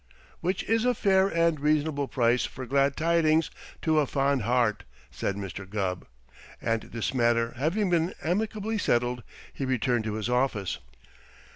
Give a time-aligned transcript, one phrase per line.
[0.39, 3.51] "Which is a fair and reasonable price for glad tidings
[3.83, 5.69] to a fond heart," said Mr.
[5.69, 6.07] Gubb,
[6.59, 9.21] and this matter having been amicably settled,
[9.53, 10.79] he returned to his office.